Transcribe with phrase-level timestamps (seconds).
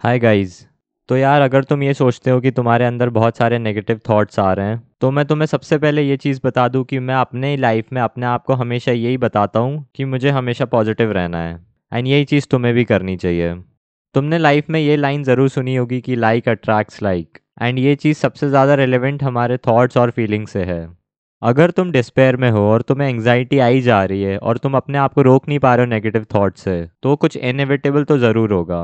[0.00, 0.52] Hi guys
[1.08, 4.52] तो यार, अगर तुम ये सोचते हो कि तुम्हारे अंदर बहुत सारे नेगेटिव थॉट्स आ
[4.52, 7.92] रहे हैं तो मैं तुम्हें सबसे पहले ये चीज़ बता दूँ कि मैं अपने लाइफ
[7.92, 11.58] में, अपने आप को हमेशा यही बताता हूँ कि मुझे हमेशा पॉजिटिव रहना है
[11.92, 13.54] एंड यही चीज़ तुम्हें भी करनी चाहिए।
[14.14, 18.18] तुमने लाइफ में ये लाइन ज़रूर सुनी होगी कि लाइक अट्रैक्ट्स लाइक एंड ये चीज़
[18.18, 20.80] सबसे ज़्यादा रिलेवेंट हमारे थॉट्स और फीलिंग से है।
[21.42, 24.98] अगर तुम डिस्पेयर में हो और तुम्हें एंग्जाइटी आई जा रही है और तुम अपने
[24.98, 28.52] आप को रोक नहीं पा रहे हो नेगेटिव थॉट से तो कुछ इनएविटेबल तो ज़रूर
[28.52, 28.82] होगा।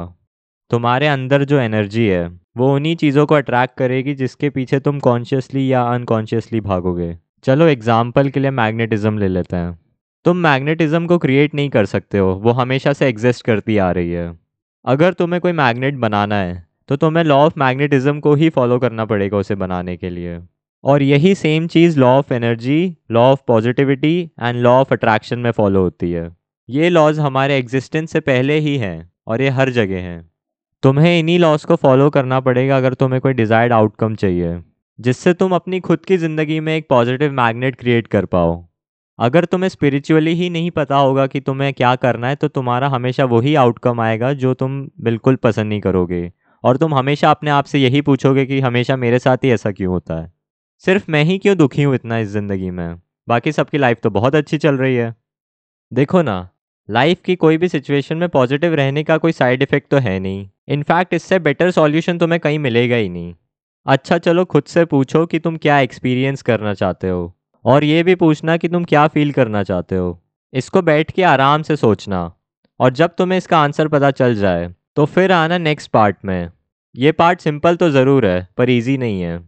[0.71, 5.73] तुम्हारे अंदर जो एनर्जी है, वो उन्हीं चीज़ों को अट्रैक्ट करेगी जिसके पीछे तुम कॉन्शियसली
[5.73, 9.79] या अनकॉन्शियसली भागोगे। चलो एग्ज़ाम्पल के लिए मैग्नेटिज्म ले लेते हैं।
[10.25, 14.11] तुम मैग्नेटिज्म को क्रिएट नहीं कर सकते हो, वो हमेशा से एग्जिस्ट करती आ रही
[14.11, 14.31] है।
[14.85, 19.05] अगर तुम्हें कोई मैग्नेट बनाना है तो तुम्हें लॉ ऑफ़ मैग्नेटिज्म को ही फॉलो करना
[19.05, 20.39] पड़ेगा उसे बनाने के लिए।
[20.85, 25.51] और यही same cheese law of energy law of positivity and law of attraction में
[25.51, 26.29] फॉलो होती है।
[26.69, 30.21] ये लॉज हमारे एग्जिस्टेंस से पहले ही हैं और ये हर जगह हैं।
[30.87, 34.59] तुम्हें इन्हीं लॉस को फॉलो करना पड़ेगा अगर तुम्हें कोई डिज़ायर्ड आउटकम चाहिए,
[34.99, 38.53] जिससे तुम अपनी खुद की ज़िंदगी में एक पॉजिटिव मैग्नेट क्रिएट कर पाओ।
[39.19, 43.25] अगर तुम्हें स्पिरिचुअली ही नहीं पता होगा कि तुम्हें क्या करना है तो तुम्हारा हमेशा
[43.25, 46.31] वही आउटकम आएगा जो तुम बिल्कुल पसंद नहीं करोगे।
[46.65, 49.93] और तुम हमेशा अपने आप से यही पूछोगे कि हमेशा मेरे साथ ही ऐसा क्यों
[49.93, 50.33] होता है?
[50.85, 53.01] सिर्फ़ मैं ही क्यों दुखी हूँ इतना इस ज़िंदगी में?
[53.29, 55.15] बाकी सबकी लाइफ तो बहुत अच्छी चल रही है।
[55.93, 56.49] देखो ना
[56.89, 60.49] लाइफ की कोई भी सिचुएशन में पॉजिटिव रहने का कोई साइड इफ़ेक्ट तो है नहीं।
[60.69, 63.35] इनफैक्ट इससे बेटर सॉल्यूशन तुम्हें कहीं मिलेगा ही नहीं।
[63.87, 67.33] अच्छा चलो खुद से पूछो कि तुम क्या एक्सपीरियंस करना चाहते हो।
[67.65, 70.19] और ये भी पूछना कि तुम क्या फील करना चाहते हो।
[70.53, 72.31] इसको बैठ के आराम से सोचना।
[72.81, 76.51] और जब तुम्हें इसका आंसर पता चल जाए तो फिर आना नेक्स्ट पार्ट में।
[76.95, 79.39] ये पार्ट सिंपल तो ज़रूर है, पर इजी नहीं है।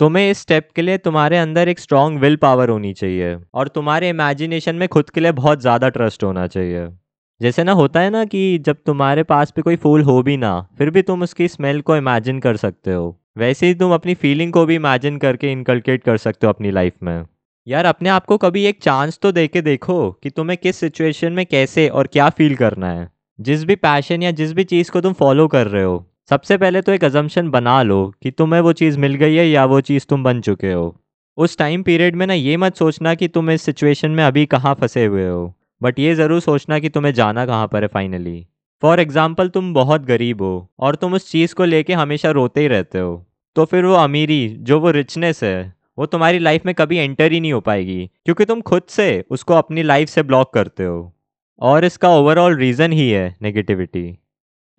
[0.00, 4.08] तुम्हें इस स्टेप के लिए तुम्हारे अंदर एक स्ट्रॉन्ग विल पावर होनी चाहिए और तुम्हारे
[4.08, 6.86] इमेजिनेशन में खुद के लिए बहुत ज़्यादा ट्रस्ट होना चाहिए।
[7.40, 10.60] जैसे ना होता है ना कि जब तुम्हारे पास भी कोई फूल हो भी ना,
[10.78, 14.52] फिर भी तुम उसकी स्मेल को इमेजिन कर सकते हो। वैसे ही तुम अपनी फीलिंग
[14.52, 17.24] को भी इमेजिन करके इनकलकेट कर सकते हो अपनी लाइफ में।
[17.66, 21.32] यार, अपने आप को कभी एक चांस तो दे के देखो कि तुम्हें किस सिचुएशन
[21.32, 23.08] में कैसे और क्या फील करना है।
[23.38, 26.80] जिस भी पैशन या जिस भी चीज़ को तुम फॉलो कर रहे हो। सबसे पहले
[26.82, 30.04] तो एक अजम्पन बना लो कि तुम्हें वो चीज़ मिल गई है या वो चीज़
[30.08, 30.84] तुम बन चुके हो।
[31.38, 34.74] उस टाइम पीरियड में ना ये मत सोचना कि तुम इस सिचुएशन में अभी कहाँ
[34.74, 38.46] फंसे हुए हो बट ये ज़रूर सोचना कि तुम्हें जाना कहाँ पर है फाइनली
[38.82, 42.68] फॉर एग्ज़ाम्पल तुम बहुत गरीब हो और तुम उस चीज़ को लेके हमेशा रोते ही
[42.68, 43.26] रहते हो
[43.56, 47.40] तो फिर वो अमीरी, जो वो रिचनेस है, वो तुम्हारी लाइफ में कभी एंटर ही
[47.40, 51.12] नहीं हो पाएगी, क्योंकि तुम खुद से उसको अपनी लाइफ से ब्लॉक करते हो।
[51.60, 54.08] और इसका ओवरऑल रीज़न ही है नेगेटिविटी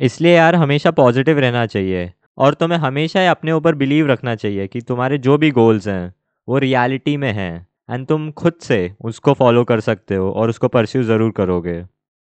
[0.02, 4.82] इसलिए यार हमेशा पॉजिटिव रहना चाहिए। और तुम्हें हमेशा अपने ऊपर बिलीव रखना चाहिए कि
[4.82, 6.14] तुम्हारे जो भी गोल्स हैं,
[6.48, 10.68] वो रियलिटी में हैं। एंड तुम खुद से उसको फॉलो कर सकते हो और उसको
[10.68, 11.84] परस्यू ज़रूर करोगे।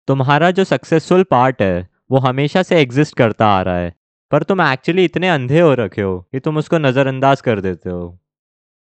[0.07, 3.94] तुम्हारा जो सक्सेसफुल पार्ट है, वो हमेशा से एग्जिस्ट करता आ रहा है।
[4.31, 8.19] पर तुम एक्चुअली इतने अंधे हो रखे हो कि तुम उसको नज़रअंदाज कर देते हो।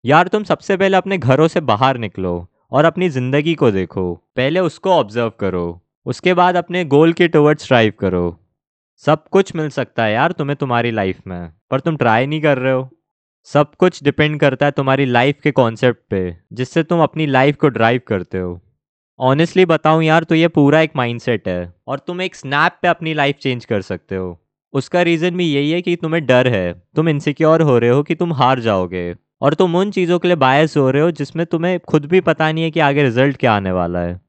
[0.06, 4.60] यार तुम सबसे पहले अपने घरों से बाहर निकलो और अपनी ज़िंदगी को देखो। पहले
[4.60, 8.40] उसको ऑब्ज़र्व करो। उसके बाद अपने गोल के टुवर्ड्स ड्राइव करो।
[9.06, 12.58] सब कुछ मिल सकता है यार तुम्हें तुम्हारी लाइफ में, पर तुम ट्राई नहीं कर
[12.58, 12.90] रहे हो।
[13.48, 17.68] सब कुछ डिपेंड करता है तुम्हारी लाइफ के कॉन्सेप्ट पे, जिससे तुम अपनी लाइफ को
[17.68, 18.60] ड्राइव करते हो।
[19.20, 23.14] ऑनेस्टली बताऊँ यार तो ये पूरा एक माइंडसेट है, और तुम एक स्नैप पे अपनी
[23.14, 24.38] लाइफ चेंज कर सकते हो।
[24.74, 28.16] उसका रीज़न भी यही है कि तुम्हें डर है, तुम इनसिक्योर हो रहे हो कि
[28.16, 31.80] तुम हार जाओगे, और तुम उन चीज़ों के लिए बायस हो रहे हो जिसमें तुम्हें
[31.80, 34.20] खुद भी पता नहीं है कि आगे रिज़ल्ट क्या आने वाला है।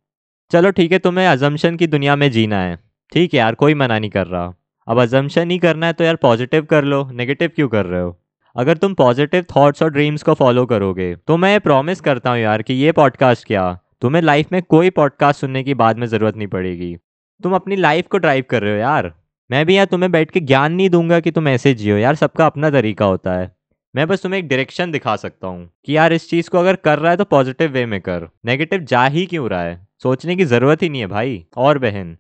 [0.51, 2.79] चलो ठीक है, तुम्हें अजम्पन की दुनिया में जीना है।
[3.13, 4.55] ठीक है यार, कोई मना नहीं कर रहा।
[4.89, 8.17] अब अजम्पन ही करना है तो यार पॉजिटिव कर लो नेगेटिव क्यों कर रहे हो?
[8.57, 12.63] अगर तुम पॉजिटिव थॉट्स और ड्रीम्स को फॉलो करोगे तो मैं प्रॉमिस करता हूँ यार
[12.63, 13.79] कि ये पॉडकास्ट क्या?
[14.03, 16.97] तुम्हें लाइफ में कोई पॉडकास्ट सुनने की बाद में ज़रूरत नहीं पड़ेगी।
[17.41, 19.13] तुम अपनी लाइफ को ड्राइव कर रहे हो यार।
[19.51, 22.47] मैं भी यार तुम्हें बैठ के ज्ञान नहीं दूँगा कि तुम ऐसे जियो। यार सबका
[22.47, 23.51] अपना तरीका होता है।
[23.95, 26.99] मैं बस तुम्हें एक डायरेक्शन दिखा सकता हूँ कि यार इस चीज़ को अगर कर
[26.99, 29.87] रहा है तो पॉजिटिव वे में कर। नेगेटिव जा ही क्यों रहा है?
[30.03, 32.17] सोचने की ज़रूरत ही नहीं है भाई। और बहन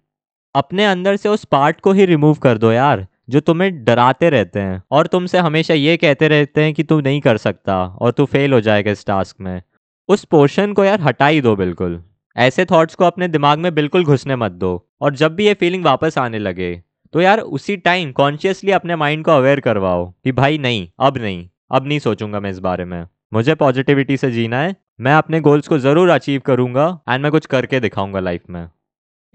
[0.55, 4.61] अपने अंदर से उस पार्ट को ही रिमूव कर दो यार, जो तुम्हें डराते रहते
[4.61, 8.25] हैं। और तुमसे हमेशा ये कहते रहते हैं कि तू नहीं कर सकता और तू
[8.27, 9.61] फेल हो जाएगा इस टास्क में।
[10.09, 12.03] उस पोर्शन को यार हटा ही दो बिल्कुल।
[12.37, 14.71] ऐसे थॉट्स को अपने दिमाग में बिल्कुल घुसने मत दो।
[15.01, 16.81] और जब भी ये फीलिंग वापस आने लगे
[17.15, 21.49] तो यार उसी टाइम कॉन्शियसली अपने माइंड को अवेयर करवाओ कि भाई नहीं, अब नहीं
[21.71, 25.69] अब नहीं सोचूँगा मैं इस बारे में। मुझे पॉजिटिविटी से जीना है, मैं अपने गोल्स
[25.69, 28.69] को ज़रूर अचीव करूँगा एंड मैं कुछ करके दिखाऊँगा लाइफ में।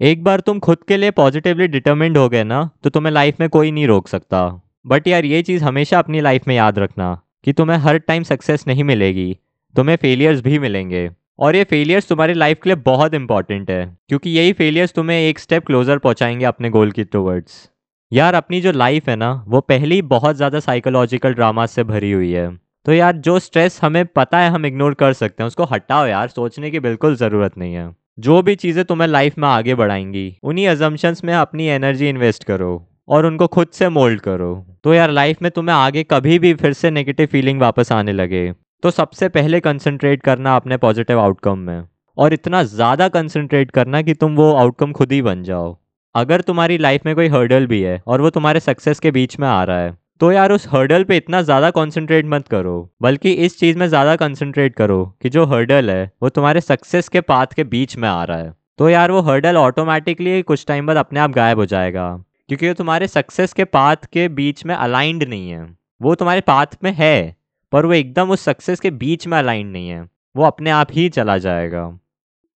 [0.00, 3.48] एक बार तुम खुद के लिए पॉजिटिवली डिटर्मिंड हो गए ना तो तुम्हें लाइफ में
[3.48, 4.40] कोई नहीं रोक सकता।
[4.86, 8.64] बट यार, ये चीज़ हमेशा अपनी लाइफ में याद रखना कि तुम्हें हर टाइम सक्सेस
[8.66, 9.36] नहीं मिलेगी,
[9.74, 11.08] तुम्हें फेलियर्स भी मिलेंगे।
[11.38, 15.38] और ये फेलियर्स तुम्हारी लाइफ के लिए बहुत इंपॉर्टेंट है, क्योंकि यही फेलियर्स तुम्हें एक
[15.38, 17.68] स्टेप क्लोजर पहुंचाएँगे अपने गोल की टूवर्ड्स
[18.12, 22.12] यार, अपनी जो लाइफ है ना, वो पहले ही बहुत ज़्यादा साइकोलॉजिकल ड्रामा से भरी
[22.12, 22.48] हुई है।
[22.86, 26.28] तो यार, जो स्ट्रेस हमें पता है, हम इग्नोर कर सकते हैं, उसको हटाओ यार,
[26.28, 30.66] सोचने की बिल्कुल ज़रूरत नहीं है। जो भी चीज़ें तुम्हें लाइफ में आगे बढ़ाएँगी, उन्हीं
[30.68, 35.42] अजम्पन्स में अपनी एनर्जी इन्वेस्ट करो और उनको खुद से मोल्ड करो। तो यार लाइफ
[35.42, 38.52] में तुम्हें आगे कभी भी फिर से नेगेटिव फीलिंग वापस आने लगे
[38.82, 41.84] तो सबसे पहले कंसंट्रेट करना अपने पॉजिटिव आउटकम में।
[42.16, 45.76] और इतना ज़्यादा कंसंट्रेट करना कि तुम वो आउटकम खुद ही बन जाओ।
[46.14, 49.48] अगर तुम्हारी लाइफ में कोई हर्डल भी है और वो तुम्हारे सक्सेस के बीच में
[49.48, 53.58] आ रहा है तो यार उस हर्डल पे इतना ज़्यादा कंसंट्रेट मत करो, बल्कि इस
[53.58, 57.64] चीज़ में ज़्यादा कंसंट्रेट करो कि जो हर्डल है, वो तुम्हारे सक्सेस के पाथ के
[57.64, 61.30] बीच में आ रहा है। तो यार वो हर्डल ऑटोमेटिकली कुछ टाइम बाद अपने आप
[61.30, 62.06] गायब हो जाएगा,
[62.48, 65.66] क्योंकि वो तुम्हारे सक्सेस के पाथ के बीच में अलाइंड नहीं है।
[66.02, 67.36] वो तुम्हारे पाथ में है,
[67.72, 70.02] पर वो एकदम उस सक्सेस के बीच में अलाइंड नहीं है।
[70.36, 71.86] वो अपने आप ही चला जाएगा।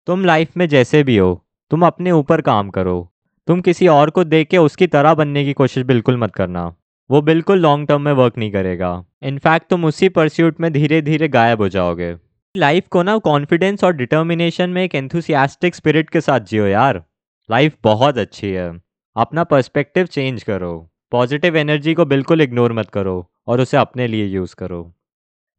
[0.07, 3.11] तुम लाइफ में जैसे भी हो, तुम अपने ऊपर काम करो।
[3.47, 6.73] तुम किसी और को देख के उसकी तरह बनने की कोशिश बिल्कुल मत करना।
[7.09, 11.27] वो बिल्कुल लॉन्ग टर्म में वर्क नहीं करेगा। इनफैक्ट तुम उसी परस्यूट में धीरे धीरे
[11.27, 12.15] गायब हो जाओगे।
[12.55, 17.03] लाइफ को ना कॉन्फिडेंस और डिटर्मिनेशन में एक एंथुसियास्टिक स्पिरिट के साथ जियो यार।
[17.49, 18.81] लाइफ बहुत अच्छी है।
[19.15, 24.25] अपना पर्सपेक्टिव चेंज करो। पॉजिटिव एनर्जी को बिल्कुल इग्नोर मत करो और उसे अपने लिए
[24.25, 24.83] यूज़ करो।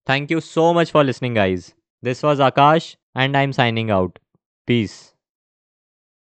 [0.08, 1.72] Thank you so much for listening guys
[2.02, 4.18] this was Akash and I am signing out
[4.68, 5.15] peace